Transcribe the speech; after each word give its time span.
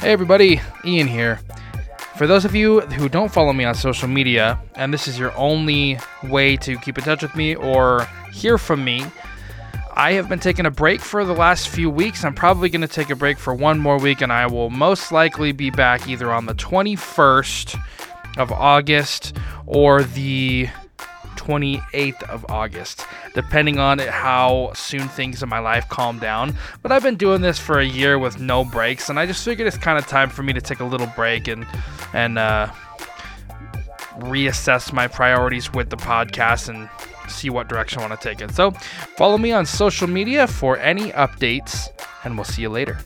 Hey 0.00 0.12
everybody, 0.12 0.62
Ian 0.82 1.08
here. 1.08 1.40
For 2.16 2.26
those 2.26 2.46
of 2.46 2.54
you 2.54 2.80
who 2.80 3.06
don't 3.10 3.30
follow 3.30 3.52
me 3.52 3.64
on 3.64 3.74
social 3.74 4.08
media, 4.08 4.58
and 4.74 4.94
this 4.94 5.06
is 5.06 5.18
your 5.18 5.36
only 5.36 5.98
way 6.22 6.56
to 6.56 6.78
keep 6.78 6.96
in 6.96 7.04
touch 7.04 7.20
with 7.20 7.36
me 7.36 7.54
or 7.54 8.08
hear 8.32 8.56
from 8.56 8.82
me, 8.82 9.04
I 9.94 10.12
have 10.12 10.26
been 10.26 10.38
taking 10.38 10.64
a 10.64 10.70
break 10.70 11.02
for 11.02 11.22
the 11.26 11.34
last 11.34 11.68
few 11.68 11.90
weeks. 11.90 12.24
I'm 12.24 12.34
probably 12.34 12.70
going 12.70 12.80
to 12.80 12.88
take 12.88 13.10
a 13.10 13.14
break 13.14 13.38
for 13.38 13.54
one 13.54 13.78
more 13.78 13.98
week, 13.98 14.22
and 14.22 14.32
I 14.32 14.46
will 14.46 14.70
most 14.70 15.12
likely 15.12 15.52
be 15.52 15.68
back 15.68 16.08
either 16.08 16.32
on 16.32 16.46
the 16.46 16.54
21st 16.54 17.78
of 18.38 18.50
August 18.52 19.36
or 19.66 20.02
the 20.02 20.70
28th 21.50 22.22
of 22.24 22.46
August, 22.48 23.04
depending 23.34 23.80
on 23.80 23.98
how 23.98 24.70
soon 24.74 25.08
things 25.08 25.42
in 25.42 25.48
my 25.48 25.58
life 25.58 25.88
calm 25.88 26.18
down. 26.18 26.54
But 26.80 26.92
I've 26.92 27.02
been 27.02 27.16
doing 27.16 27.40
this 27.40 27.58
for 27.58 27.80
a 27.80 27.84
year 27.84 28.18
with 28.18 28.38
no 28.38 28.64
breaks, 28.64 29.08
and 29.08 29.18
I 29.18 29.26
just 29.26 29.44
figured 29.44 29.66
it's 29.66 29.76
kind 29.76 29.98
of 29.98 30.06
time 30.06 30.30
for 30.30 30.44
me 30.44 30.52
to 30.52 30.60
take 30.60 30.78
a 30.78 30.84
little 30.84 31.08
break 31.08 31.48
and 31.48 31.66
and 32.12 32.38
uh, 32.38 32.68
reassess 34.18 34.92
my 34.92 35.08
priorities 35.08 35.72
with 35.72 35.90
the 35.90 35.96
podcast 35.96 36.68
and 36.68 36.88
see 37.28 37.50
what 37.50 37.68
direction 37.68 38.00
I 38.00 38.08
want 38.08 38.20
to 38.20 38.28
take 38.28 38.40
it. 38.40 38.52
So 38.52 38.70
follow 39.16 39.38
me 39.38 39.50
on 39.50 39.66
social 39.66 40.06
media 40.06 40.46
for 40.46 40.78
any 40.78 41.10
updates, 41.12 41.88
and 42.24 42.36
we'll 42.36 42.44
see 42.44 42.62
you 42.62 42.68
later. 42.68 42.98